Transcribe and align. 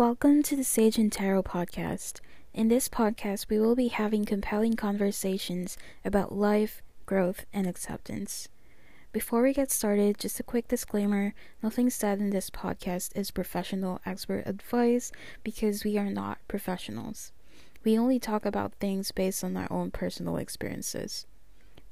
Welcome 0.00 0.42
to 0.44 0.56
the 0.56 0.64
Sage 0.64 0.96
and 0.96 1.12
Taro 1.12 1.42
podcast. 1.42 2.20
In 2.54 2.68
this 2.68 2.88
podcast, 2.88 3.50
we 3.50 3.60
will 3.60 3.76
be 3.76 3.88
having 3.88 4.24
compelling 4.24 4.72
conversations 4.72 5.76
about 6.06 6.34
life, 6.34 6.80
growth, 7.04 7.44
and 7.52 7.66
acceptance. 7.66 8.48
Before 9.12 9.42
we 9.42 9.52
get 9.52 9.70
started, 9.70 10.18
just 10.18 10.40
a 10.40 10.42
quick 10.42 10.68
disclaimer 10.68 11.34
nothing 11.62 11.90
said 11.90 12.18
in 12.18 12.30
this 12.30 12.48
podcast 12.48 13.14
is 13.14 13.30
professional 13.30 14.00
expert 14.06 14.44
advice 14.46 15.12
because 15.44 15.84
we 15.84 15.98
are 15.98 16.08
not 16.08 16.38
professionals. 16.48 17.32
We 17.84 17.98
only 17.98 18.18
talk 18.18 18.46
about 18.46 18.72
things 18.80 19.12
based 19.12 19.44
on 19.44 19.54
our 19.54 19.70
own 19.70 19.90
personal 19.90 20.38
experiences. 20.38 21.26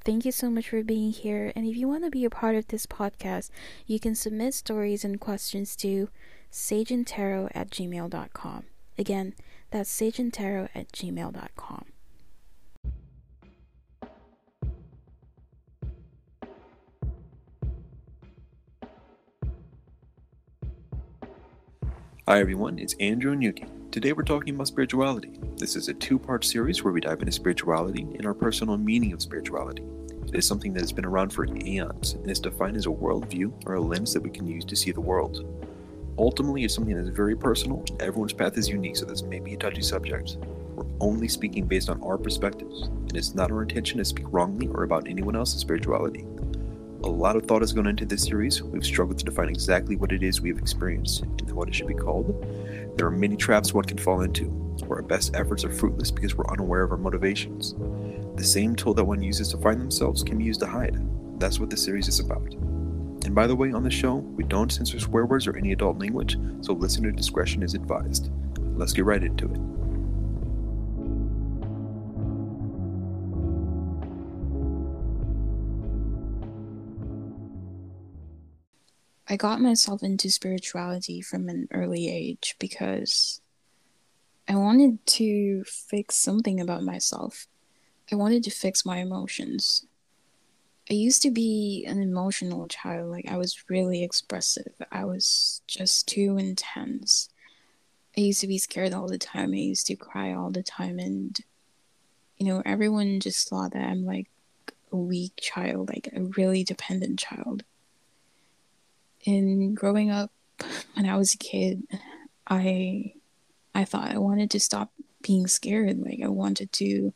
Thank 0.03 0.25
you 0.25 0.31
so 0.31 0.49
much 0.49 0.69
for 0.69 0.81
being 0.81 1.11
here, 1.11 1.53
and 1.55 1.67
if 1.67 1.77
you 1.77 1.87
want 1.87 2.05
to 2.05 2.09
be 2.09 2.25
a 2.25 2.31
part 2.31 2.55
of 2.55 2.69
this 2.69 2.87
podcast, 2.87 3.51
you 3.85 3.99
can 3.99 4.15
submit 4.15 4.55
stories 4.55 5.05
and 5.05 5.19
questions 5.19 5.75
to 5.75 6.09
sageandtaro 6.51 7.49
at 7.53 7.69
gmail.com. 7.69 8.63
Again, 8.97 9.33
that's 9.71 9.89
sageandtaro 9.89 10.69
at 10.75 10.91
gmail.com. 10.91 11.85
Hi 22.27 22.39
everyone, 22.39 22.77
it's 22.77 22.93
Andrew 22.99 23.31
and 23.31 23.41
Yuuki. 23.41 23.67
Today 23.91 24.13
we're 24.13 24.21
talking 24.21 24.53
about 24.53 24.67
spirituality. 24.67 25.39
This 25.57 25.75
is 25.75 25.87
a 25.87 25.95
two 25.95 26.19
part 26.19 26.45
series 26.45 26.83
where 26.83 26.93
we 26.93 27.01
dive 27.01 27.21
into 27.21 27.31
spirituality 27.31 28.03
and 28.03 28.23
our 28.23 28.35
personal 28.35 28.77
meaning 28.77 29.13
of 29.13 29.21
spirituality. 29.23 29.81
It 30.27 30.35
is 30.35 30.45
something 30.45 30.71
that 30.73 30.81
has 30.81 30.91
been 30.91 31.05
around 31.05 31.33
for 31.33 31.45
eons 31.45 32.13
and 32.13 32.29
is 32.29 32.39
defined 32.39 32.77
as 32.77 32.85
a 32.85 32.89
worldview 32.89 33.65
or 33.65 33.73
a 33.73 33.81
lens 33.81 34.13
that 34.13 34.21
we 34.21 34.29
can 34.29 34.45
use 34.45 34.63
to 34.65 34.75
see 34.75 34.91
the 34.91 35.01
world. 35.01 35.43
Ultimately, 36.19 36.65
it's 36.65 36.75
something 36.75 36.97
that 36.97 37.03
is 37.03 37.15
very 37.15 37.33
personal, 37.33 37.85
everyone's 38.01 38.33
path 38.33 38.57
is 38.57 38.67
unique, 38.67 38.97
so 38.97 39.05
this 39.05 39.23
may 39.23 39.39
be 39.39 39.53
a 39.53 39.57
touchy 39.57 39.81
subject. 39.81 40.35
We're 40.75 40.83
only 40.99 41.29
speaking 41.29 41.65
based 41.65 41.89
on 41.89 42.03
our 42.03 42.17
perspectives, 42.17 42.87
and 42.87 43.15
it's 43.15 43.33
not 43.33 43.51
our 43.51 43.61
intention 43.61 43.99
to 43.99 44.05
speak 44.05 44.25
wrongly 44.29 44.67
or 44.67 44.83
about 44.83 45.07
anyone 45.07 45.37
else's 45.37 45.61
spirituality. 45.61 46.25
A 47.05 47.07
lot 47.07 47.37
of 47.37 47.45
thought 47.45 47.61
has 47.61 47.71
gone 47.71 47.87
into 47.87 48.05
this 48.05 48.23
series. 48.23 48.61
We've 48.61 48.85
struggled 48.85 49.17
to 49.19 49.23
define 49.23 49.47
exactly 49.47 49.95
what 49.95 50.11
it 50.11 50.21
is 50.21 50.41
we 50.41 50.49
have 50.49 50.57
experienced 50.57 51.21
and 51.21 51.51
what 51.53 51.69
it 51.69 51.75
should 51.75 51.87
be 51.87 51.93
called. 51.93 52.45
There 52.97 53.07
are 53.07 53.11
many 53.11 53.37
traps 53.37 53.73
one 53.73 53.85
can 53.85 53.97
fall 53.97 54.19
into, 54.19 54.47
where 54.87 54.99
our 54.99 55.05
best 55.05 55.37
efforts 55.37 55.63
are 55.63 55.71
fruitless 55.71 56.11
because 56.11 56.35
we're 56.35 56.51
unaware 56.51 56.83
of 56.83 56.91
our 56.91 56.97
motivations. 56.97 57.75
The 58.35 58.43
same 58.43 58.75
tool 58.75 58.93
that 58.95 59.05
one 59.05 59.21
uses 59.21 59.47
to 59.49 59.57
find 59.57 59.79
themselves 59.79 60.21
can 60.23 60.37
be 60.37 60.43
used 60.43 60.59
to 60.59 60.67
hide. 60.67 60.99
That's 61.39 61.61
what 61.61 61.69
this 61.69 61.81
series 61.81 62.09
is 62.09 62.19
about. 62.19 62.55
And 63.25 63.35
by 63.35 63.47
the 63.47 63.55
way, 63.55 63.71
on 63.71 63.83
the 63.83 63.91
show, 63.91 64.15
we 64.15 64.43
don't 64.43 64.71
censor 64.71 64.99
swear 64.99 65.25
words 65.25 65.45
or 65.45 65.55
any 65.55 65.71
adult 65.71 65.99
language, 65.99 66.37
so 66.61 66.73
listener 66.73 67.11
discretion 67.11 67.63
is 67.63 67.73
advised. 67.73 68.31
Let's 68.75 68.93
get 68.93 69.05
right 69.05 69.23
into 69.23 69.45
it. 69.45 69.59
I 79.31 79.35
got 79.35 79.61
myself 79.61 80.01
into 80.01 80.31
spirituality 80.31 81.21
from 81.21 81.49
an 81.49 81.67
early 81.71 82.09
age 82.09 82.55
because 82.57 83.41
I 84.47 84.55
wanted 84.55 85.05
to 85.05 85.63
fix 85.65 86.15
something 86.15 86.59
about 86.59 86.81
myself. 86.81 87.45
I 88.11 88.15
wanted 88.15 88.43
to 88.45 88.49
fix 88.49 88.87
my 88.87 88.97
emotions. 88.97 89.85
I 90.89 90.95
used 90.95 91.21
to 91.21 91.31
be 91.31 91.85
an 91.87 92.01
emotional 92.01 92.67
child. 92.67 93.11
Like, 93.11 93.27
I 93.29 93.37
was 93.37 93.63
really 93.69 94.03
expressive. 94.03 94.73
I 94.91 95.05
was 95.05 95.61
just 95.67 96.07
too 96.07 96.37
intense. 96.37 97.29
I 98.17 98.21
used 98.21 98.41
to 98.41 98.47
be 98.47 98.57
scared 98.57 98.93
all 98.93 99.07
the 99.07 99.19
time. 99.19 99.53
I 99.53 99.57
used 99.57 99.85
to 99.87 99.95
cry 99.95 100.33
all 100.33 100.49
the 100.49 100.63
time. 100.63 100.97
And, 100.97 101.37
you 102.37 102.47
know, 102.47 102.63
everyone 102.65 103.19
just 103.19 103.49
thought 103.49 103.73
that 103.73 103.83
I'm 103.83 104.03
like 104.05 104.27
a 104.91 104.97
weak 104.97 105.33
child, 105.39 105.89
like 105.89 106.09
a 106.15 106.21
really 106.21 106.63
dependent 106.63 107.19
child. 107.19 107.63
And 109.27 109.75
growing 109.77 110.09
up, 110.09 110.31
when 110.95 111.05
I 111.05 111.17
was 111.17 111.33
a 111.33 111.37
kid, 111.37 111.83
I 112.47 113.13
I 113.75 113.85
thought 113.85 114.09
I 114.09 114.17
wanted 114.17 114.49
to 114.51 114.59
stop 114.59 114.91
being 115.21 115.47
scared. 115.47 115.99
Like 115.99 116.21
I 116.23 116.27
wanted 116.27 116.71
to 116.73 117.13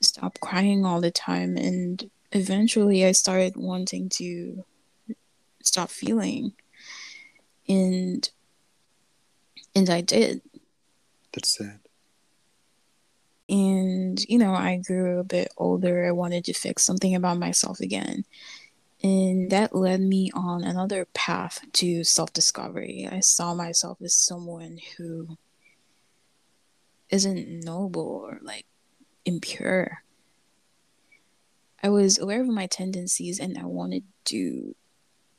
stop 0.00 0.40
crying 0.40 0.86
all 0.86 1.00
the 1.00 1.10
time 1.10 1.56
and 1.56 2.10
eventually 2.32 3.04
I 3.04 3.12
started 3.12 3.56
wanting 3.56 4.08
to 4.10 4.64
stop 5.62 5.90
feeling. 5.90 6.52
And 7.68 8.28
and 9.74 9.88
I 9.88 10.00
did. 10.00 10.42
That's 11.32 11.56
sad. 11.56 11.80
And 13.48 14.20
you 14.28 14.38
know, 14.38 14.54
I 14.54 14.76
grew 14.76 15.18
a 15.18 15.24
bit 15.24 15.52
older. 15.56 16.06
I 16.06 16.12
wanted 16.12 16.44
to 16.44 16.52
fix 16.52 16.82
something 16.82 17.14
about 17.14 17.38
myself 17.38 17.80
again. 17.80 18.24
And 19.02 19.50
that 19.50 19.74
led 19.74 20.00
me 20.00 20.30
on 20.34 20.62
another 20.62 21.06
path 21.14 21.64
to 21.74 22.04
self 22.04 22.32
discovery. 22.32 23.08
I 23.10 23.20
saw 23.20 23.54
myself 23.54 23.98
as 24.02 24.14
someone 24.14 24.78
who 24.96 25.38
isn't 27.08 27.64
noble 27.64 28.02
or 28.02 28.38
like 28.42 28.66
impure. 29.24 30.02
I 31.82 31.88
was 31.88 32.18
aware 32.18 32.40
of 32.40 32.48
my 32.48 32.66
tendencies 32.66 33.40
and 33.40 33.56
I 33.58 33.64
wanted 33.64 34.04
to 34.26 34.74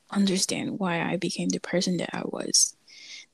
understand 0.09 0.79
why 0.79 1.01
I 1.01 1.15
became 1.17 1.49
the 1.49 1.59
person 1.59 1.97
that 1.97 2.09
I 2.13 2.21
was. 2.25 2.75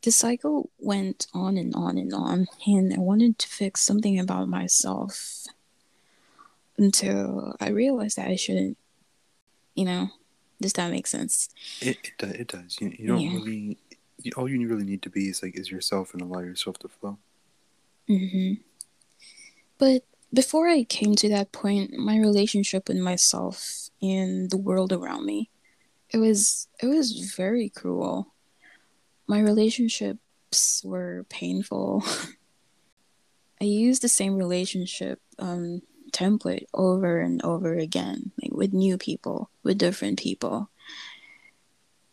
The 0.03 0.11
cycle 0.11 0.69
went 0.77 1.27
on 1.33 1.57
and 1.57 1.73
on 1.73 1.97
and 1.97 2.13
on, 2.13 2.47
and 2.67 2.93
I 2.93 2.99
wanted 2.99 3.39
to 3.39 3.47
fix 3.47 3.81
something 3.81 4.19
about 4.19 4.47
myself 4.47 5.47
until 6.77 7.55
I 7.59 7.69
realized 7.69 8.17
that 8.17 8.27
I 8.27 8.35
shouldn't, 8.35 8.77
you 9.73 9.85
know, 9.85 10.09
does 10.61 10.73
that 10.73 10.91
make 10.91 11.07
sense? 11.07 11.49
It 11.81 11.97
it, 12.03 12.11
do- 12.17 12.27
it 12.27 12.47
does. 12.47 12.77
You, 12.79 12.93
you 12.97 13.07
don't 13.07 13.21
Yeah. 13.23 13.33
really. 13.33 13.77
You, 14.21 14.31
all 14.35 14.49
you 14.49 14.67
really 14.67 14.83
need 14.83 15.03
to 15.03 15.09
be 15.09 15.29
is 15.29 15.43
like 15.43 15.57
is 15.57 15.69
yourself 15.69 16.13
and 16.13 16.21
allow 16.21 16.39
yourself 16.39 16.79
to 16.79 16.87
flow. 16.87 17.17
hmm 18.07 18.53
But 19.77 20.03
before 20.33 20.67
I 20.67 20.83
came 20.83 21.15
to 21.15 21.29
that 21.29 21.51
point, 21.51 21.93
my 21.93 22.17
relationship 22.17 22.87
with 22.87 22.97
myself 22.97 23.89
and 24.01 24.49
the 24.49 24.57
world 24.57 24.91
around 24.91 25.25
me, 25.25 25.49
it 26.09 26.17
was 26.17 26.67
it 26.81 26.87
was 26.87 27.33
very 27.35 27.69
cruel. 27.69 28.33
My 29.27 29.39
relationships 29.39 30.81
were 30.83 31.25
painful. 31.29 32.03
I 33.61 33.65
used 33.65 34.01
the 34.01 34.09
same 34.09 34.35
relationship 34.35 35.19
um, 35.39 35.81
template 36.11 36.65
over 36.73 37.19
and 37.19 37.43
over 37.43 37.75
again, 37.75 38.31
like 38.41 38.51
with 38.51 38.73
new 38.73 38.97
people, 38.97 39.49
with 39.63 39.77
different 39.77 40.19
people. 40.19 40.69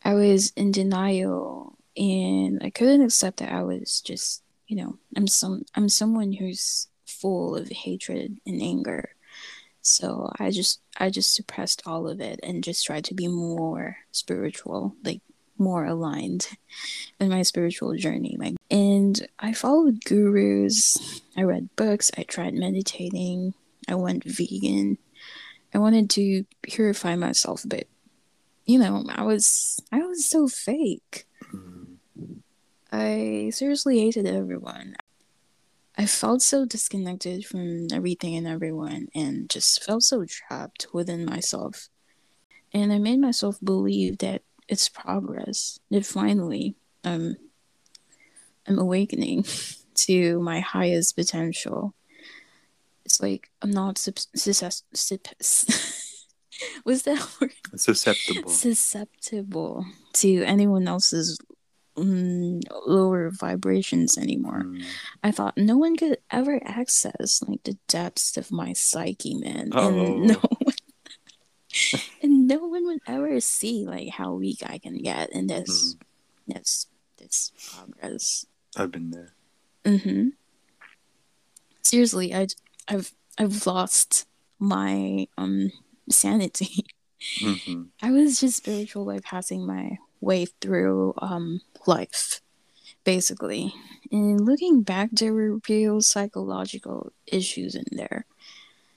I 0.05 0.15
was 0.15 0.53
in 0.57 0.73
denial 0.73 1.79
and 1.97 2.63
I 2.63 2.71
couldn't 2.71 3.03
accept 3.03 3.39
that 3.39 3.53
I 3.53 3.63
was 3.63 4.01
just, 4.01 4.43
you 4.67 4.77
know, 4.77 4.99
I'm 5.17 5.27
some 5.27 5.65
I'm 5.75 5.89
someone 5.89 6.33
who's 6.33 6.89
full 7.25 7.57
of 7.57 7.71
hatred 7.71 8.39
and 8.45 8.61
anger. 8.61 9.09
So 9.81 10.31
I 10.39 10.51
just 10.51 10.81
I 10.99 11.09
just 11.09 11.35
suppressed 11.35 11.83
all 11.87 12.07
of 12.07 12.21
it 12.21 12.39
and 12.43 12.63
just 12.63 12.85
tried 12.85 13.05
to 13.07 13.15
be 13.15 13.29
more 13.29 13.97
spiritual, 14.13 14.95
like 15.03 15.23
more 15.57 15.87
aligned 15.87 16.49
in 17.19 17.31
my 17.31 17.41
spiritual 17.41 17.97
journey. 17.97 18.37
Like 18.39 18.57
and 18.71 19.27
I 19.39 19.55
followed 19.55 20.05
gurus, 20.05 21.23
I 21.35 21.45
read 21.45 21.75
books, 21.77 22.11
I 22.19 22.25
tried 22.25 22.53
meditating, 22.53 23.55
I 23.89 23.95
went 23.95 24.25
vegan. 24.25 24.99
I 25.73 25.79
wanted 25.79 26.11
to 26.11 26.45
purify 26.61 27.17
myself, 27.17 27.65
but 27.67 27.87
you 28.67 28.79
know, 28.79 29.03
I 29.09 29.23
was 29.23 29.81
I 29.91 30.01
was 30.01 30.27
so 30.27 30.47
fake. 30.47 31.27
Mm-hmm. 31.55 32.35
I 32.93 33.51
seriously 33.51 34.01
hated 34.01 34.27
everyone. 34.27 34.97
I 35.97 36.07
felt 36.07 36.43
so 36.43 36.65
disconnected 36.65 37.47
from 37.47 37.87
everything 37.93 38.37
and 38.37 38.47
everyone 38.47 39.09
and 39.15 39.49
just 39.49 39.85
felt 39.85 40.03
so 40.03 40.25
trapped 40.25 40.89
within 40.93 41.25
myself. 41.25 41.89
And 42.73 42.93
I 42.93 42.99
made 42.99 43.21
myself 43.21 43.59
believe 43.63 44.19
that 44.19 44.43
it's 44.69 44.89
progress, 44.89 45.79
that 45.91 46.05
finally 46.05 46.75
um, 47.05 47.37
I'm 48.67 48.79
awakening 48.79 49.45
to 49.95 50.41
my 50.41 50.61
highest 50.61 51.15
potential. 51.15 51.95
It's 53.05 53.21
like 53.23 53.51
I'm 53.63 53.71
not 53.71 53.99
sub- 53.99 54.19
success- 54.35 54.83
was 56.85 57.03
that 57.03 57.25
word? 57.41 57.53
Susceptible. 57.77 58.51
susceptible 58.51 59.87
to 60.15 60.43
anyone 60.43 60.89
else's 60.89 61.39
mm, 61.97 62.63
lower 62.87 63.31
vibrations 63.31 64.19
anymore. 64.19 64.63
Mm. 64.65 64.85
I 65.23 65.31
thought 65.31 65.57
no 65.57 65.77
one 65.77 65.97
could 65.97 66.19
ever 66.31 66.61
access 66.65 67.43
like 67.47 67.63
the 67.65 67.77
depths 67.89 68.37
of 68.37 68.51
my 68.53 68.73
psyche, 68.73 69.35
man, 69.35 69.71
Oh. 69.73 69.89
and 69.89 70.27
no 70.29 70.35
one, 70.35 70.75
and 72.23 72.47
no 72.49 72.59
one 72.67 72.87
would 72.87 73.01
ever 73.07 73.41
see 73.41 73.85
like 73.87 74.09
how 74.11 74.35
weak 74.35 74.63
I 74.65 74.79
can 74.79 74.99
get, 74.99 75.33
and 75.33 75.49
that's 75.51 75.97
this, 76.47 76.87
that's 77.19 77.53
progress. 77.75 78.47
I've 78.77 78.91
been 78.91 79.11
there. 79.11 79.31
Mm-hmm. 79.85 80.29
Seriously, 81.83 82.35
I, 82.35 82.47
I've 82.89 83.13
I've 83.39 83.67
lost 83.67 84.27
my 84.59 85.27
um 85.37 85.71
sanity. 86.11 86.85
Mm-hmm. 87.41 87.85
I 88.03 88.11
was 88.11 88.39
just 88.39 88.59
spiritual 88.59 89.07
by 89.07 89.19
passing 89.21 89.67
my 89.67 89.97
way 90.25 90.47
through 90.47 91.15
um 91.19 91.61
life, 91.87 92.41
basically. 93.05 93.75
And 94.11 94.41
looking 94.41 94.83
back, 94.83 95.11
there 95.13 95.33
were 95.33 95.61
real 95.69 96.01
psychological 96.01 97.13
issues 97.27 97.75
in 97.75 97.85
there 97.93 98.27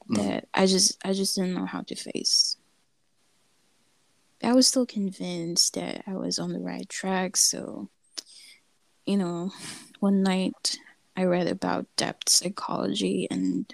mm. 0.09 0.17
that 0.17 0.47
I 0.53 0.65
just 0.65 0.97
I 1.03 1.13
just 1.13 1.35
didn't 1.35 1.55
know 1.55 1.65
how 1.65 1.81
to 1.81 1.95
face. 1.95 2.57
I 4.43 4.53
was 4.53 4.67
still 4.67 4.85
convinced 4.85 5.73
that 5.73 6.03
I 6.05 6.13
was 6.13 6.37
on 6.37 6.53
the 6.53 6.59
right 6.59 6.87
track, 6.87 7.37
so 7.37 7.89
you 9.05 9.17
know, 9.17 9.51
one 9.99 10.21
night 10.21 10.77
I 11.15 11.23
read 11.23 11.47
about 11.47 11.87
depth 11.95 12.29
psychology 12.29 13.27
and 13.31 13.73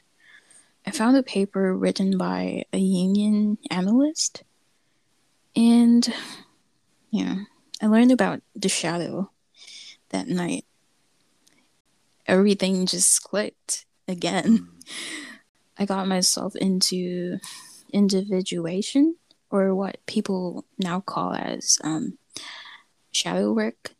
I 0.85 0.91
found 0.91 1.17
a 1.17 1.23
paper 1.23 1.75
written 1.75 2.17
by 2.17 2.65
a 2.71 2.77
Jungian 2.77 3.57
analyst. 3.71 4.43
And 5.55 6.13
yeah, 7.13 7.35
I 7.79 7.85
learned 7.85 8.11
about 8.11 8.41
the 8.55 8.69
shadow 8.69 9.29
that 10.09 10.27
night. 10.27 10.65
Everything 12.25 12.87
just 12.87 13.21
clicked 13.21 13.85
again. 14.07 14.57
Mm. 14.57 14.67
I 15.77 15.85
got 15.85 16.07
myself 16.07 16.55
into 16.55 17.37
individuation, 17.91 19.15
or 19.51 19.75
what 19.75 20.03
people 20.07 20.65
now 20.79 21.01
call 21.01 21.33
as 21.33 21.77
um, 21.83 22.17
shadow 23.11 23.53
work. 23.53 23.93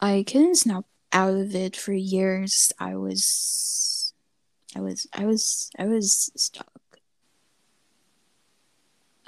I 0.00 0.24
couldn't 0.26 0.56
snap 0.56 0.86
out 1.12 1.34
of 1.34 1.54
it 1.54 1.76
for 1.76 1.92
years. 1.92 2.72
I 2.80 2.96
was, 2.96 4.12
I 4.74 4.80
was, 4.80 5.06
I 5.12 5.24
was, 5.24 5.70
I 5.78 5.86
was 5.86 6.32
stuck. 6.34 6.67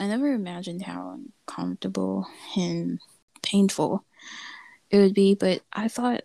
I 0.00 0.06
never 0.06 0.32
imagined 0.32 0.82
how 0.82 1.20
uncomfortable 1.46 2.26
and 2.56 2.98
painful 3.42 4.02
it 4.90 4.96
would 4.96 5.12
be, 5.12 5.34
but 5.34 5.60
I 5.74 5.88
thought 5.88 6.22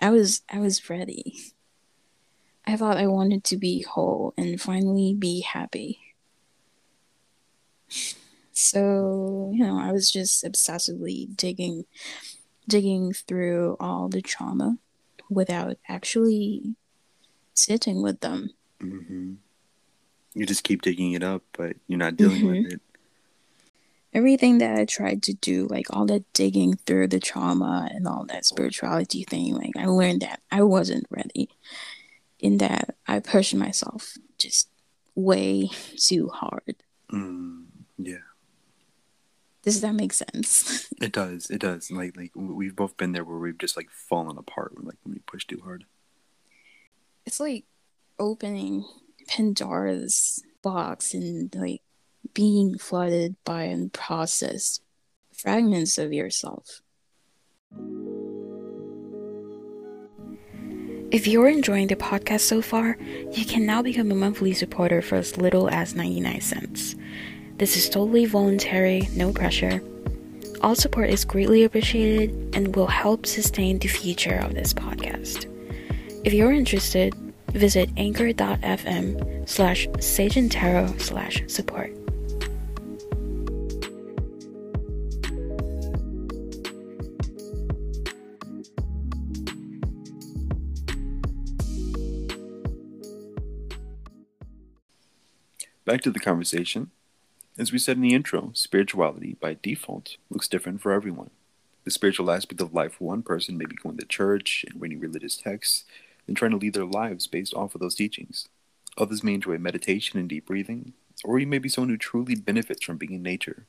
I 0.00 0.10
was 0.10 0.42
I 0.52 0.58
was 0.58 0.90
ready. 0.90 1.38
I 2.66 2.76
thought 2.76 2.96
I 2.96 3.06
wanted 3.06 3.44
to 3.44 3.56
be 3.56 3.82
whole 3.82 4.34
and 4.36 4.60
finally 4.60 5.14
be 5.14 5.42
happy. 5.42 6.00
So, 8.52 9.52
you 9.54 9.64
know, 9.64 9.78
I 9.78 9.92
was 9.92 10.10
just 10.10 10.44
obsessively 10.44 11.34
digging 11.36 11.84
digging 12.66 13.12
through 13.12 13.76
all 13.78 14.08
the 14.08 14.20
trauma 14.20 14.78
without 15.30 15.78
actually 15.88 16.74
sitting 17.54 18.02
with 18.02 18.20
them. 18.20 18.50
Mm-hmm. 18.82 19.34
You 20.38 20.46
just 20.46 20.62
keep 20.62 20.82
digging 20.82 21.12
it 21.12 21.24
up, 21.24 21.42
but 21.52 21.74
you're 21.88 21.98
not 21.98 22.16
dealing 22.16 22.42
mm-hmm. 22.42 22.62
with 22.62 22.72
it. 22.74 22.80
Everything 24.14 24.58
that 24.58 24.78
I 24.78 24.84
tried 24.84 25.20
to 25.24 25.34
do, 25.34 25.66
like 25.66 25.86
all 25.90 26.06
that 26.06 26.32
digging 26.32 26.74
through 26.86 27.08
the 27.08 27.18
trauma 27.18 27.88
and 27.92 28.06
all 28.06 28.24
that 28.26 28.46
spirituality 28.46 29.24
thing, 29.24 29.56
like 29.56 29.76
I 29.76 29.86
learned 29.86 30.22
that 30.22 30.40
I 30.50 30.62
wasn't 30.62 31.06
ready. 31.10 31.48
In 32.38 32.58
that 32.58 32.94
I 33.08 33.18
pushed 33.18 33.52
myself 33.56 34.16
just 34.38 34.68
way 35.16 35.70
too 35.96 36.28
hard. 36.28 36.76
Mm, 37.12 37.64
yeah. 37.98 38.18
Does 39.62 39.80
that 39.80 39.94
make 39.94 40.12
sense? 40.12 40.86
It 41.00 41.12
does. 41.12 41.48
It 41.50 41.60
does. 41.60 41.90
Like 41.90 42.16
like 42.16 42.32
we've 42.34 42.74
both 42.74 42.96
been 42.96 43.12
there 43.12 43.24
where 43.24 43.38
we've 43.38 43.58
just 43.58 43.76
like 43.76 43.88
fallen 43.90 44.38
apart 44.38 44.76
when 44.76 44.86
like 44.86 44.98
when 45.02 45.14
we 45.14 45.20
push 45.20 45.46
too 45.46 45.60
hard. 45.64 45.84
It's 47.26 47.40
like 47.40 47.64
opening 48.18 48.84
Pandora's 49.28 50.42
box 50.62 51.14
and 51.14 51.54
like 51.54 51.82
being 52.34 52.78
flooded 52.78 53.36
by 53.44 53.68
unprocessed 53.68 54.80
fragments 55.32 55.98
of 55.98 56.12
yourself. 56.12 56.82
If 61.10 61.26
you're 61.26 61.48
enjoying 61.48 61.86
the 61.86 61.96
podcast 61.96 62.40
so 62.40 62.60
far, 62.60 62.98
you 63.32 63.46
can 63.46 63.64
now 63.64 63.80
become 63.80 64.10
a 64.10 64.14
monthly 64.14 64.52
supporter 64.52 65.00
for 65.00 65.16
as 65.16 65.38
little 65.38 65.70
as 65.70 65.94
99 65.94 66.40
cents. 66.40 66.96
This 67.56 67.76
is 67.76 67.88
totally 67.88 68.26
voluntary, 68.26 69.08
no 69.14 69.32
pressure. 69.32 69.82
All 70.60 70.74
support 70.74 71.08
is 71.08 71.24
greatly 71.24 71.64
appreciated 71.64 72.54
and 72.54 72.76
will 72.76 72.88
help 72.88 73.24
sustain 73.24 73.78
the 73.78 73.88
future 73.88 74.36
of 74.36 74.54
this 74.54 74.74
podcast. 74.74 75.46
If 76.24 76.34
you're 76.34 76.52
interested, 76.52 77.14
visit 77.52 77.90
anchor.fm 77.96 79.48
slash 79.48 79.88
sageandtaro 79.88 81.00
slash 81.00 81.42
support. 81.46 81.94
Back 95.88 96.02
to 96.02 96.10
the 96.10 96.20
conversation. 96.20 96.90
As 97.58 97.72
we 97.72 97.78
said 97.78 97.96
in 97.96 98.02
the 98.02 98.14
intro, 98.14 98.50
spirituality, 98.52 99.38
by 99.40 99.56
default, 99.62 100.18
looks 100.28 100.46
different 100.46 100.82
for 100.82 100.92
everyone. 100.92 101.30
The 101.84 101.90
spiritual 101.90 102.30
aspect 102.30 102.60
of 102.60 102.74
life 102.74 102.96
for 102.96 103.04
one 103.04 103.22
person 103.22 103.56
may 103.56 103.64
be 103.64 103.74
going 103.74 103.96
to 103.96 104.04
church 104.04 104.66
and 104.68 104.78
reading 104.78 105.00
religious 105.00 105.38
texts 105.38 105.84
and 106.28 106.36
trying 106.36 106.52
to 106.52 106.56
lead 106.56 106.74
their 106.74 106.84
lives 106.84 107.26
based 107.26 107.54
off 107.54 107.74
of 107.74 107.80
those 107.80 107.94
teachings. 107.94 108.48
Others 108.96 109.24
may 109.24 109.34
enjoy 109.34 109.58
meditation 109.58 110.20
and 110.20 110.28
deep 110.28 110.46
breathing, 110.46 110.92
or 111.24 111.38
you 111.38 111.46
may 111.46 111.58
be 111.58 111.68
someone 111.68 111.88
who 111.88 111.96
truly 111.96 112.34
benefits 112.36 112.84
from 112.84 112.98
being 112.98 113.14
in 113.14 113.22
nature. 113.22 113.66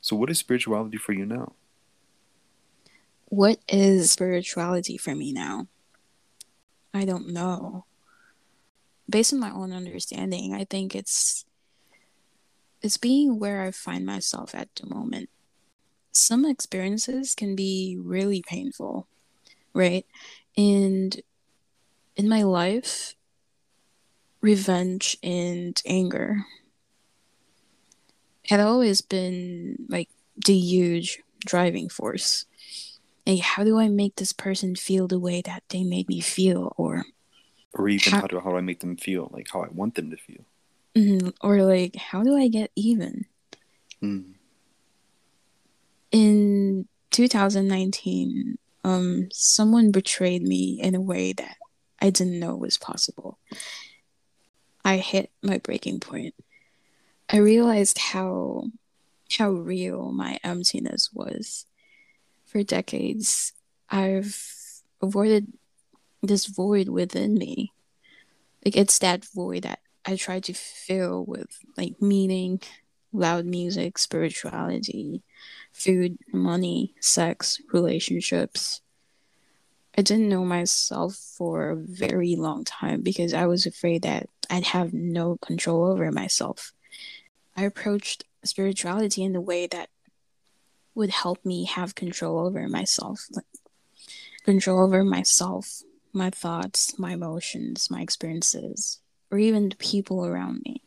So, 0.00 0.16
what 0.16 0.30
is 0.30 0.38
spirituality 0.38 0.98
for 0.98 1.12
you 1.12 1.24
now? 1.24 1.52
What 3.26 3.58
is 3.68 4.12
spirituality 4.12 4.98
for 4.98 5.14
me 5.14 5.32
now? 5.32 5.68
I 6.92 7.04
don't 7.04 7.28
know. 7.28 7.84
Based 9.08 9.32
on 9.32 9.40
my 9.40 9.50
own 9.50 9.72
understanding, 9.72 10.54
I 10.54 10.64
think 10.64 10.94
it's 10.94 11.44
is 12.82 12.96
being 12.96 13.38
where 13.38 13.62
I 13.62 13.70
find 13.70 14.06
myself 14.06 14.54
at 14.54 14.68
the 14.76 14.86
moment. 14.86 15.28
Some 16.12 16.44
experiences 16.44 17.34
can 17.34 17.56
be 17.56 17.98
really 18.00 18.42
painful, 18.46 19.06
right? 19.74 20.06
And 20.56 21.20
in 22.16 22.28
my 22.28 22.42
life, 22.42 23.14
revenge 24.40 25.16
and 25.22 25.80
anger 25.84 26.44
had 28.46 28.60
always 28.60 29.00
been 29.00 29.86
like 29.88 30.08
the 30.46 30.54
huge 30.54 31.20
driving 31.44 31.88
force. 31.88 32.46
Like, 33.26 33.40
how 33.40 33.64
do 33.64 33.78
I 33.78 33.88
make 33.88 34.16
this 34.16 34.32
person 34.32 34.76
feel 34.76 35.08
the 35.08 35.18
way 35.18 35.42
that 35.42 35.64
they 35.68 35.82
made 35.82 36.08
me 36.08 36.20
feel, 36.20 36.72
or 36.76 37.04
or 37.74 37.88
even 37.88 38.12
how, 38.12 38.20
how 38.20 38.26
do 38.26 38.40
how 38.40 38.50
do 38.50 38.56
I 38.56 38.60
make 38.60 38.80
them 38.80 38.96
feel, 38.96 39.30
like 39.32 39.48
how 39.52 39.62
I 39.62 39.68
want 39.68 39.96
them 39.96 40.10
to 40.10 40.16
feel? 40.16 40.44
Mm-hmm. 40.94 41.28
Or 41.42 41.62
like, 41.62 41.96
how 41.96 42.22
do 42.22 42.36
I 42.36 42.48
get 42.48 42.70
even? 42.76 43.26
Mm. 44.02 44.34
In 46.12 46.86
2019, 47.10 48.58
um, 48.84 49.28
someone 49.32 49.90
betrayed 49.90 50.42
me 50.42 50.78
in 50.80 50.94
a 50.94 51.00
way 51.00 51.32
that 51.32 51.56
I 52.00 52.10
didn't 52.10 52.38
know 52.38 52.54
it 52.54 52.60
was 52.60 52.78
possible. 52.78 53.38
I 54.84 54.98
hit 54.98 55.30
my 55.42 55.58
breaking 55.58 56.00
point. 56.00 56.34
I 57.28 57.38
realized 57.38 57.98
how 57.98 58.70
how 59.38 59.50
real 59.50 60.12
my 60.12 60.38
emptiness 60.44 61.10
was. 61.12 61.66
For 62.44 62.62
decades, 62.62 63.52
I've 63.90 64.40
avoided 65.02 65.52
this 66.22 66.46
void 66.46 66.88
within 66.88 67.34
me. 67.34 67.72
Like 68.64 68.76
it's 68.76 68.98
that 69.00 69.24
void 69.24 69.64
that 69.64 69.80
I 70.04 70.16
try 70.16 70.40
to 70.40 70.52
fill 70.52 71.24
with 71.24 71.58
like 71.76 72.00
meaning, 72.00 72.60
loud 73.12 73.44
music, 73.44 73.98
spirituality, 73.98 75.22
food, 75.72 76.18
money, 76.32 76.94
sex, 77.00 77.60
relationships. 77.72 78.82
I 79.98 80.02
didn't 80.02 80.28
know 80.28 80.44
myself 80.44 81.14
for 81.14 81.70
a 81.70 81.76
very 81.76 82.36
long 82.36 82.64
time 82.64 83.00
because 83.00 83.32
I 83.32 83.46
was 83.46 83.64
afraid 83.64 84.02
that 84.02 84.28
I'd 84.50 84.64
have 84.64 84.92
no 84.92 85.38
control 85.38 85.84
over 85.84 86.12
myself. 86.12 86.72
I 87.56 87.64
approached 87.64 88.24
spirituality 88.44 89.24
in 89.24 89.34
a 89.34 89.40
way 89.40 89.66
that 89.68 89.88
would 90.94 91.10
help 91.10 91.44
me 91.44 91.64
have 91.64 91.94
control 91.94 92.38
over 92.38 92.68
myself, 92.68 93.26
like 93.32 93.46
control 94.44 94.84
over 94.84 95.02
myself, 95.02 95.82
my 96.12 96.28
thoughts, 96.28 96.98
my 96.98 97.12
emotions, 97.12 97.90
my 97.90 98.02
experiences 98.02 99.00
or 99.30 99.38
even 99.38 99.70
the 99.70 99.76
people 99.76 100.24
around 100.24 100.62
me. 100.64 100.82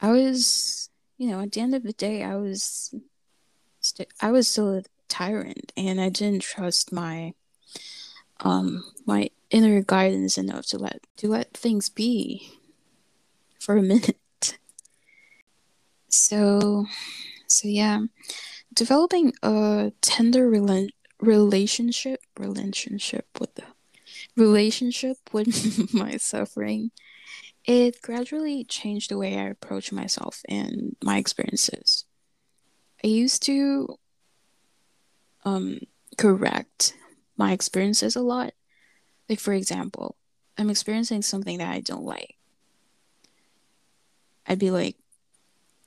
I 0.00 0.12
was, 0.12 0.88
you 1.18 1.28
know, 1.28 1.40
at 1.40 1.52
the 1.52 1.60
end 1.60 1.74
of 1.74 1.82
the 1.82 1.92
day, 1.92 2.22
I 2.22 2.36
was, 2.36 2.94
st- 3.80 4.08
I 4.20 4.30
was 4.30 4.48
still 4.48 4.78
a 4.78 4.82
tyrant 5.08 5.72
and 5.76 6.00
I 6.00 6.08
didn't 6.08 6.42
trust 6.42 6.92
my 6.92 7.34
um 8.40 8.84
my 9.06 9.30
inner 9.50 9.82
guidance 9.82 10.38
enough 10.38 10.66
to 10.66 10.78
let 10.78 11.00
to 11.16 11.28
let 11.28 11.52
things 11.54 11.88
be 11.88 12.52
for 13.58 13.76
a 13.76 13.82
minute. 13.92 14.58
So 16.08 16.86
so 17.46 17.68
yeah, 17.68 18.00
developing 18.72 19.32
a 19.42 19.92
tender 20.00 20.50
rela- 20.50 20.90
relationship 21.20 22.20
relationship 22.38 23.26
with 23.38 23.54
the 23.54 23.64
relationship 24.36 25.16
with 25.32 25.92
my 25.92 26.16
suffering 26.16 26.90
it 27.64 28.00
gradually 28.02 28.64
changed 28.64 29.10
the 29.10 29.18
way 29.18 29.38
I 29.38 29.44
approach 29.48 29.92
myself 29.92 30.42
and 30.48 30.96
my 31.02 31.18
experiences. 31.18 32.04
I 33.04 33.08
used 33.08 33.42
to 33.44 33.98
um, 35.44 35.80
correct 36.16 36.94
my 37.40 37.52
experiences 37.52 38.16
a 38.16 38.20
lot. 38.20 38.52
Like, 39.26 39.40
for 39.40 39.54
example, 39.54 40.14
I'm 40.58 40.68
experiencing 40.68 41.22
something 41.22 41.56
that 41.56 41.72
I 41.72 41.80
don't 41.80 42.04
like. 42.04 42.36
I'd 44.46 44.58
be 44.58 44.70
like, 44.70 44.96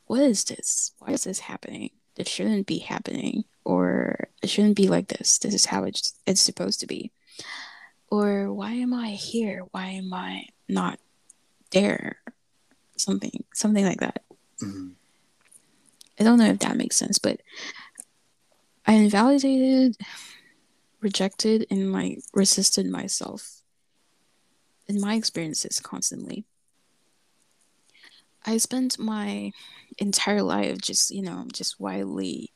what 0.07 0.21
is 0.21 0.43
this? 0.45 0.93
Why 0.97 1.13
is 1.13 1.25
this 1.25 1.41
happening? 1.41 1.91
This 2.15 2.27
shouldn't 2.27 2.65
be 2.65 2.79
happening. 2.79 3.43
Or 3.63 4.29
it 4.41 4.49
shouldn't 4.49 4.75
be 4.75 4.87
like 4.87 5.09
this. 5.09 5.37
This 5.37 5.53
is 5.53 5.67
how 5.67 5.83
it's, 5.83 6.15
it's 6.25 6.41
supposed 6.41 6.79
to 6.79 6.87
be. 6.87 7.11
Or 8.09 8.51
why 8.51 8.71
am 8.71 8.91
I 8.91 9.09
here? 9.09 9.61
Why 9.71 9.89
am 9.89 10.11
I 10.11 10.47
not 10.67 10.99
there? 11.69 12.17
Something, 12.97 13.43
something 13.53 13.85
like 13.85 13.99
that. 13.99 14.23
Mm-hmm. 14.59 14.89
I 16.19 16.23
don't 16.23 16.39
know 16.39 16.49
if 16.49 16.59
that 16.59 16.77
makes 16.77 16.95
sense, 16.95 17.19
but 17.19 17.41
I 18.87 18.93
invalidated, 18.93 19.97
rejected, 21.03 21.67
and 21.69 21.91
like 21.93 22.19
resisted 22.33 22.85
myself 22.85 23.61
in 24.87 24.99
my 24.99 25.15
experiences 25.15 25.79
constantly. 25.79 26.45
I 28.45 28.57
spent 28.57 28.99
my 28.99 29.51
entire 29.97 30.43
life 30.43 30.79
just, 30.81 31.11
you 31.11 31.21
know, 31.21 31.45
just 31.53 31.79
wildly 31.79 32.51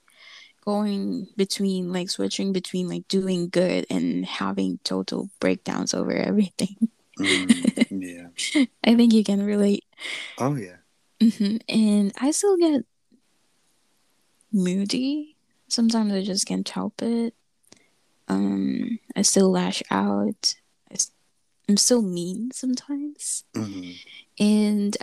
going 0.66 1.28
between 1.38 1.94
like 1.94 2.10
switching 2.10 2.52
between 2.52 2.90
like 2.90 3.08
doing 3.08 3.48
good 3.48 3.86
and 3.90 4.26
having 4.26 4.80
total 4.84 5.30
breakdowns 5.40 5.94
over 5.94 6.12
everything. 6.30 6.90
Mm, 7.18 7.88
yeah. 7.92 8.66
I 8.84 8.96
think 8.96 9.14
you 9.14 9.24
can 9.24 9.46
relate. 9.46 9.86
Oh, 10.38 10.56
yeah. 10.56 10.78
Mm-hmm. 11.22 11.58
And 11.70 12.14
I 12.20 12.32
still 12.32 12.58
get 12.58 12.84
moody. 14.52 15.38
Sometimes 15.70 16.14
I 16.14 16.24
just 16.24 16.46
can't 16.46 16.68
help 16.68 17.02
it. 17.02 17.34
Um, 18.28 19.00
I 19.16 19.22
still 19.22 19.50
lash 19.50 19.82
out. 19.90 20.56
I, 20.92 20.98
am 21.70 21.78
still 21.78 22.02
mean 22.02 22.52
sometimes. 22.52 23.44
Mm-hmm. 23.56 23.92
And, 24.40 24.98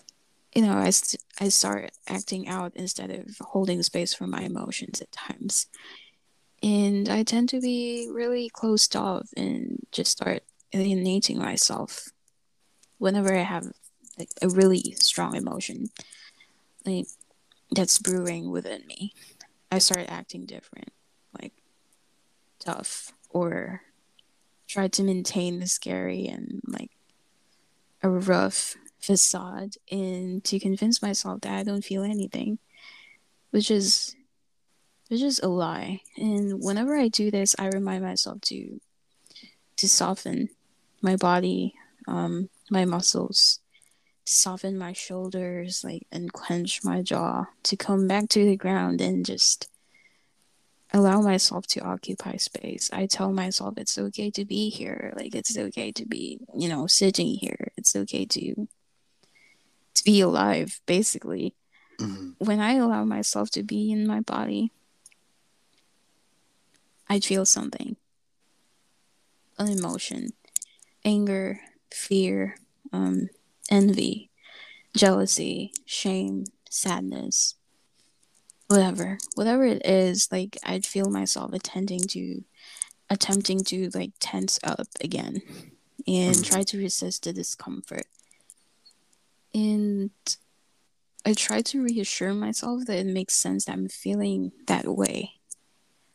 you 0.54 0.62
know, 0.62 0.76
I, 0.76 0.90
st- 0.90 1.22
I 1.40 1.48
start 1.48 1.90
acting 2.08 2.48
out 2.48 2.72
instead 2.74 3.10
of 3.10 3.36
holding 3.40 3.82
space 3.82 4.14
for 4.14 4.26
my 4.26 4.42
emotions 4.42 5.00
at 5.00 5.12
times. 5.12 5.66
And 6.62 7.08
I 7.08 7.22
tend 7.22 7.50
to 7.50 7.60
be 7.60 8.08
really 8.10 8.48
closed 8.48 8.96
off 8.96 9.28
and 9.36 9.86
just 9.92 10.12
start 10.12 10.42
alienating 10.72 11.38
myself 11.38 12.08
whenever 12.98 13.34
I 13.36 13.42
have 13.42 13.66
like 14.18 14.30
a 14.40 14.48
really 14.48 14.94
strong 14.98 15.36
emotion 15.36 15.90
like 16.84 17.06
that's 17.70 17.98
brewing 17.98 18.50
within 18.50 18.86
me. 18.86 19.12
I 19.70 19.78
start 19.78 20.06
acting 20.08 20.46
different, 20.46 20.90
like 21.40 21.52
tough, 22.64 23.12
or 23.30 23.83
try 24.66 24.88
to 24.88 25.02
maintain 25.02 25.61
the 25.61 25.66
scary 25.66 26.26
and 26.26 26.61
like 26.66 26.90
a 28.02 28.09
rough 28.09 28.76
facade 29.00 29.75
and 29.90 30.42
to 30.44 30.59
convince 30.59 31.02
myself 31.02 31.42
that 31.42 31.52
I 31.52 31.62
don't 31.62 31.85
feel 31.85 32.02
anything, 32.02 32.59
which 33.50 33.71
is 33.71 34.16
which 35.09 35.23
is 35.23 35.38
a 35.40 35.49
lie. 35.49 36.00
And 36.16 36.62
whenever 36.62 36.97
I 36.97 37.09
do 37.09 37.30
this, 37.30 37.54
I 37.59 37.68
remind 37.68 38.02
myself 38.02 38.40
to 38.42 38.80
to 39.76 39.88
soften 39.88 40.49
my 41.02 41.16
body, 41.16 41.75
um, 42.09 42.49
my 42.71 42.85
muscles, 42.85 43.61
soften 44.25 44.78
my 44.78 44.92
shoulders 44.92 45.85
like 45.85 46.06
and 46.11 46.33
clench 46.33 46.83
my 46.83 47.02
jaw 47.02 47.44
to 47.64 47.76
come 47.76 48.09
back 48.09 48.28
to 48.30 48.44
the 48.44 48.56
ground 48.56 49.00
and 49.00 49.26
just 49.26 49.68
allow 50.94 51.20
myself 51.20 51.66
to 51.66 51.80
occupy 51.80 52.36
space. 52.36 52.88
I 52.92 53.06
tell 53.06 53.32
myself 53.32 53.74
it's 53.76 53.98
okay 53.98 54.30
to 54.30 54.44
be 54.44 54.70
here. 54.70 55.12
Like 55.16 55.34
it's 55.34 55.58
okay 55.58 55.90
to 55.90 56.06
be, 56.06 56.38
you 56.56 56.68
know, 56.68 56.86
sitting 56.86 57.34
here. 57.34 57.72
It's 57.76 57.96
okay 57.96 58.24
to 58.24 58.68
to 59.94 60.04
be 60.04 60.20
alive, 60.20 60.80
basically. 60.86 61.54
Mm-hmm. 61.98 62.44
When 62.44 62.60
I 62.60 62.74
allow 62.74 63.04
myself 63.04 63.50
to 63.50 63.62
be 63.62 63.90
in 63.90 64.06
my 64.06 64.20
body, 64.20 64.70
I 67.08 67.20
feel 67.20 67.44
something. 67.44 67.96
An 69.58 69.68
emotion. 69.68 70.30
Anger, 71.04 71.60
fear, 71.92 72.56
um, 72.92 73.28
envy, 73.68 74.30
jealousy, 74.96 75.72
shame, 75.84 76.44
sadness, 76.70 77.56
whatever, 78.74 79.18
whatever 79.34 79.64
it 79.64 79.86
is, 79.86 80.28
like 80.32 80.58
I'd 80.64 80.84
feel 80.84 81.08
myself 81.08 81.52
attending 81.52 82.00
to, 82.08 82.42
attempting 83.08 83.62
to 83.64 83.90
like 83.94 84.12
tense 84.18 84.58
up 84.64 84.88
again 85.00 85.42
and 86.06 86.34
mm-hmm. 86.34 86.42
try 86.42 86.62
to 86.64 86.78
resist 86.78 87.24
the 87.24 87.32
discomfort. 87.32 88.06
And 89.54 90.10
I 91.24 91.34
try 91.34 91.62
to 91.62 91.84
reassure 91.84 92.34
myself 92.34 92.86
that 92.86 92.98
it 92.98 93.06
makes 93.06 93.34
sense 93.34 93.66
that 93.66 93.72
I'm 93.72 93.88
feeling 93.88 94.50
that 94.66 94.86
way. 94.86 95.34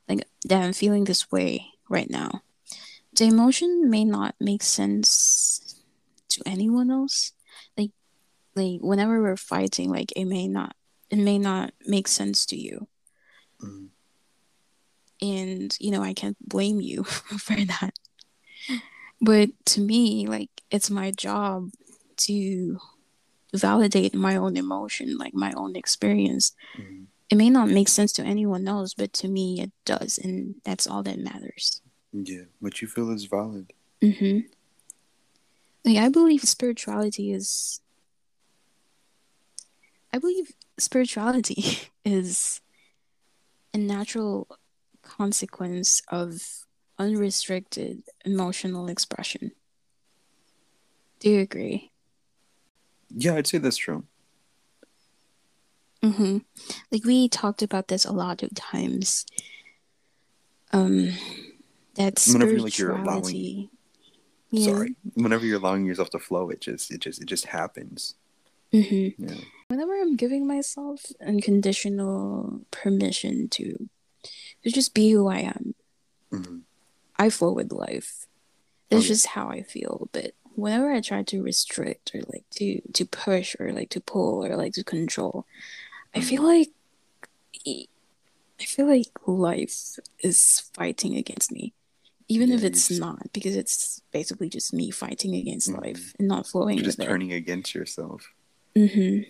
Like 0.10 0.28
that 0.46 0.62
I'm 0.62 0.74
feeling 0.74 1.06
this 1.06 1.32
way 1.32 1.68
right 1.88 2.10
now. 2.10 2.42
The 3.16 3.26
emotion 3.26 3.90
may 3.90 4.04
not 4.04 4.36
make 4.40 4.64
sense 4.64 5.82
to 6.30 6.44
anyone 6.46 6.92
else, 6.92 7.32
like 7.78 7.92
like 8.56 8.82
whenever 8.82 9.22
we're 9.22 9.38
fighting 9.38 9.90
like 9.90 10.12
it 10.16 10.26
may 10.26 10.48
not 10.48 10.76
it 11.10 11.18
may 11.18 11.40
not 11.40 11.74
make 11.86 12.08
sense 12.08 12.46
to 12.48 12.56
you. 12.56 12.88
Mm. 13.62 13.90
and 15.22 15.76
you 15.82 15.92
know 15.92 16.02
i 16.02 16.14
can't 16.14 16.38
blame 16.48 16.80
you 16.80 17.04
for 17.46 17.56
that. 17.56 17.94
But 19.20 19.50
to 19.66 19.82
me 19.82 20.28
like 20.28 20.50
it's 20.72 20.90
my 20.90 21.12
job 21.12 21.72
to 22.28 22.80
validate 23.54 24.16
my 24.16 24.38
own 24.38 24.56
emotion 24.56 25.18
like 25.18 25.34
my 25.34 25.52
own 25.58 25.76
experience. 25.76 26.54
Mm. 26.78 27.08
it 27.30 27.36
may 27.36 27.50
not 27.50 27.68
make 27.68 27.90
sense 27.90 28.14
to 28.14 28.24
anyone 28.24 28.66
else 28.66 28.94
but 28.94 29.12
to 29.20 29.28
me 29.28 29.60
it 29.60 29.72
does 29.84 30.18
and 30.18 30.56
that's 30.64 30.88
all 30.88 31.04
that 31.04 31.20
matters. 31.20 31.82
Yeah 32.14 32.46
what 32.62 32.82
you 32.82 32.88
feel 32.88 33.12
is 33.12 33.26
valid. 33.26 33.74
Mm-hmm. 34.02 34.48
Like 35.84 35.98
i 35.98 36.08
believe 36.08 36.44
spirituality 36.44 37.34
is 37.34 37.82
I 40.12 40.18
believe 40.18 40.54
spirituality 40.82 41.64
is 42.06 42.62
a 43.74 43.78
natural 43.78 44.48
consequence 45.02 46.02
of 46.10 46.66
unrestricted 46.98 48.04
emotional 48.26 48.88
expression. 48.88 49.52
Do 51.20 51.30
you 51.30 51.40
agree? 51.42 51.92
Yeah, 53.10 53.36
I'd 53.36 53.48
say 53.48 53.58
that's 53.58 53.78
true. 53.78 54.06
Mm-hmm. 56.04 56.38
Like 56.92 57.04
we 57.04 57.28
talked 57.28 57.62
about 57.62 57.88
this 57.90 58.06
a 58.06 58.12
lot 58.12 58.44
of 58.44 58.54
times. 58.56 59.26
Um, 60.72 61.12
that 61.96 62.20
spirituality. 62.20 62.62
Like 62.62 62.78
you're 62.78 62.92
allowing, 62.96 63.70
yeah. 64.52 64.74
Sorry, 64.74 64.96
whenever 65.16 65.46
you're 65.46 65.58
allowing 65.58 65.86
yourself 65.86 66.10
to 66.12 66.20
flow, 66.20 66.50
it 66.50 66.62
just 66.62 66.92
it 66.92 67.02
just 67.02 67.22
it 67.22 67.26
just 67.26 67.48
happens. 67.48 68.16
Mm-hmm. 68.72 69.26
Yeah. 69.28 69.42
Whenever 69.70 69.94
I'm 70.02 70.16
giving 70.16 70.48
myself 70.48 71.06
unconditional 71.26 72.62
permission 72.72 73.50
to 73.50 73.90
to 74.64 74.72
just 74.72 74.94
be 74.94 75.12
who 75.12 75.28
I 75.28 75.40
am, 75.40 75.76
mm-hmm. 76.34 76.58
I 77.18 77.30
flow 77.30 77.54
with 77.54 77.72
life. 77.72 78.26
It's 78.90 79.06
oh, 79.06 79.08
just 79.08 79.28
how 79.28 79.50
I 79.50 79.62
feel. 79.62 80.10
But 80.12 80.32
whenever 80.56 80.92
I 80.92 81.02
try 81.02 81.22
to 81.24 81.44
restrict 81.44 82.12
or 82.16 82.22
like 82.34 82.46
to 82.56 82.82
to 82.94 83.06
push 83.06 83.56
or 83.60 83.72
like 83.72 83.90
to 83.92 84.02
pull 84.02 84.44
or 84.44 84.56
like 84.58 84.74
to 84.74 84.84
control, 84.84 85.46
I 86.16 86.22
feel 86.22 86.42
mm-hmm. 86.42 86.66
like 87.68 87.88
I 88.60 88.66
feel 88.66 88.88
like 88.88 89.08
life 89.28 90.00
is 90.20 90.70
fighting 90.74 91.16
against 91.16 91.52
me 91.52 91.74
even 92.28 92.50
yeah, 92.50 92.56
if 92.56 92.64
it's 92.64 92.88
just, 92.88 93.00
not 93.00 93.34
because 93.34 93.56
it's 93.56 94.02
basically 94.12 94.50
just 94.50 94.72
me 94.72 94.92
fighting 94.92 95.36
against 95.36 95.70
mm-hmm. 95.70 95.82
life 95.82 96.14
and 96.20 96.28
not 96.28 96.46
flowing 96.46 96.78
You're 96.78 96.86
just 96.86 97.02
turning 97.02 97.34
against 97.34 97.74
yourself 97.74 98.32
Mm-hmm. 98.76 99.30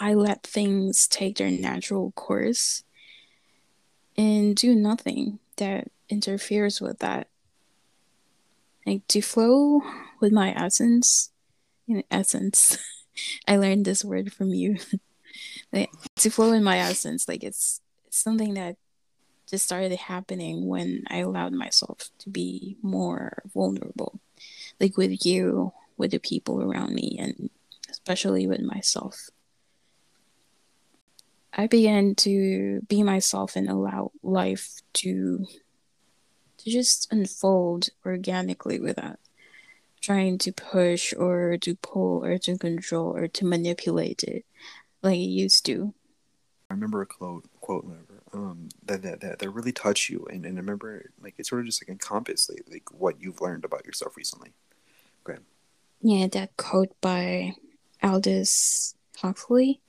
I 0.00 0.14
let 0.14 0.42
things 0.42 1.06
take 1.06 1.36
their 1.36 1.50
natural 1.50 2.12
course. 2.12 2.82
and 4.16 4.56
do 4.56 4.74
nothing 4.74 5.38
that 5.56 5.88
interferes 6.08 6.80
with 6.80 6.98
that. 6.98 7.28
Like 8.86 9.06
to 9.08 9.20
flow 9.20 9.82
with 10.20 10.32
my 10.32 10.52
essence, 10.52 11.30
in 11.86 12.02
essence, 12.10 12.78
I 13.48 13.56
learned 13.56 13.84
this 13.84 14.04
word 14.04 14.32
from 14.32 14.48
you. 14.48 14.78
like, 15.72 15.90
to 16.16 16.30
flow 16.30 16.52
in 16.52 16.64
my 16.64 16.78
essence, 16.78 17.28
like 17.28 17.44
it's, 17.44 17.80
it's 18.06 18.18
something 18.18 18.54
that 18.54 18.76
just 19.48 19.64
started 19.64 19.92
happening 19.98 20.66
when 20.66 21.04
I 21.08 21.18
allowed 21.18 21.52
myself 21.52 22.10
to 22.20 22.30
be 22.30 22.76
more 22.82 23.42
vulnerable, 23.52 24.20
like 24.80 24.96
with 24.96 25.24
you, 25.24 25.72
with 25.96 26.10
the 26.12 26.18
people 26.18 26.62
around 26.62 26.94
me, 26.94 27.16
and 27.18 27.50
especially 27.90 28.46
with 28.46 28.60
myself. 28.60 29.30
I 31.52 31.66
began 31.66 32.14
to 32.16 32.80
be 32.88 33.02
myself 33.02 33.56
and 33.56 33.68
allow 33.68 34.12
life 34.22 34.80
to 34.94 35.46
to 36.58 36.70
just 36.70 37.10
unfold 37.10 37.88
organically 38.04 38.78
without 38.78 39.18
trying 40.00 40.38
to 40.38 40.52
push 40.52 41.14
or 41.14 41.56
to 41.58 41.74
pull 41.76 42.24
or 42.24 42.38
to 42.38 42.58
control 42.58 43.16
or 43.16 43.28
to 43.28 43.46
manipulate 43.46 44.22
it 44.22 44.44
like 45.02 45.16
it 45.16 45.18
used 45.18 45.64
to. 45.66 45.94
I 46.70 46.74
remember 46.74 47.02
a 47.02 47.06
quote 47.06 47.48
quote 47.60 47.86
um, 48.32 48.68
that, 48.84 49.02
that 49.02 49.20
that 49.20 49.38
that 49.40 49.50
really 49.50 49.72
touched 49.72 50.08
you, 50.08 50.26
and, 50.30 50.46
and 50.46 50.56
I 50.56 50.60
remember 50.60 51.10
like 51.20 51.34
it 51.38 51.46
sort 51.46 51.62
of 51.62 51.66
just 51.66 51.82
like 51.82 51.88
encompassed 51.88 52.48
like, 52.50 52.64
like 52.70 52.92
what 52.92 53.20
you've 53.20 53.40
learned 53.40 53.64
about 53.64 53.84
yourself 53.84 54.16
recently. 54.16 54.52
Okay. 55.28 55.40
Yeah, 56.02 56.28
that 56.28 56.56
quote 56.56 56.98
by 57.00 57.54
Aldous 58.02 58.94
Huxley. 59.18 59.80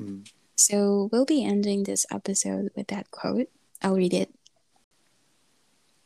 Mm-hmm. 0.00 0.22
So 0.60 1.08
we'll 1.10 1.24
be 1.24 1.42
ending 1.42 1.84
this 1.84 2.04
episode 2.12 2.68
with 2.76 2.88
that 2.88 3.10
quote. 3.10 3.48
I'll 3.80 3.94
read 3.94 4.12
it. 4.12 4.28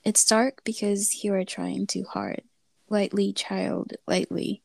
It's 0.04 0.24
dark 0.24 0.62
because 0.62 1.24
you 1.24 1.34
are 1.34 1.44
trying 1.44 1.88
too 1.88 2.04
hard. 2.04 2.42
Lightly, 2.88 3.32
child, 3.32 3.94
lightly. 4.06 4.62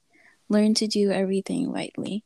Learn 0.47 0.75
to 0.75 0.85
do 0.85 1.09
everything 1.09 1.71
lightly. 1.71 2.23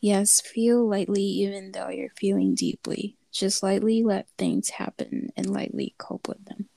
Yes, 0.00 0.40
feel 0.40 0.88
lightly 0.88 1.24
even 1.24 1.72
though 1.72 1.88
you're 1.88 2.10
feeling 2.16 2.54
deeply. 2.54 3.16
Just 3.32 3.60
lightly 3.60 4.04
let 4.04 4.28
things 4.38 4.70
happen 4.70 5.30
and 5.36 5.50
lightly 5.50 5.96
cope 5.98 6.28
with 6.28 6.44
them. 6.44 6.68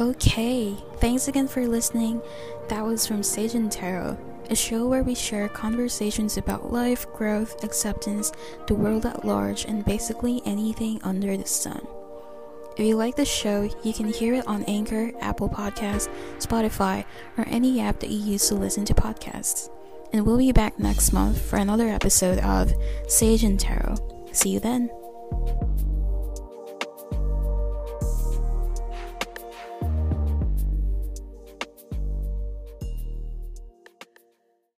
Okay, 0.00 0.76
thanks 0.96 1.28
again 1.28 1.46
for 1.46 1.64
listening. 1.68 2.20
That 2.68 2.84
was 2.84 3.06
from 3.06 3.22
Sage 3.22 3.54
and 3.54 3.70
Taro, 3.70 4.18
a 4.50 4.56
show 4.56 4.86
where 4.86 5.02
we 5.02 5.14
share 5.14 5.48
conversations 5.48 6.36
about 6.36 6.72
life, 6.72 7.10
growth, 7.12 7.62
acceptance, 7.64 8.32
the 8.66 8.74
world 8.74 9.06
at 9.06 9.24
large, 9.24 9.64
and 9.64 9.84
basically 9.84 10.42
anything 10.44 11.00
under 11.02 11.36
the 11.36 11.46
sun. 11.46 11.86
If 12.76 12.84
you 12.84 12.96
like 12.96 13.14
the 13.14 13.24
show, 13.24 13.70
you 13.84 13.92
can 13.92 14.08
hear 14.08 14.34
it 14.34 14.46
on 14.48 14.64
Anchor, 14.64 15.12
Apple 15.20 15.48
Podcasts, 15.48 16.08
Spotify, 16.38 17.04
or 17.38 17.44
any 17.48 17.80
app 17.80 18.00
that 18.00 18.10
you 18.10 18.18
use 18.18 18.48
to 18.48 18.56
listen 18.56 18.84
to 18.86 18.94
podcasts. 18.94 19.70
And 20.12 20.26
we'll 20.26 20.38
be 20.38 20.52
back 20.52 20.78
next 20.78 21.12
month 21.12 21.40
for 21.40 21.56
another 21.56 21.88
episode 21.88 22.38
of 22.40 22.72
Sage 23.08 23.44
and 23.44 23.58
Taro. 23.58 23.96
See 24.32 24.50
you 24.50 24.60
then. 24.60 24.90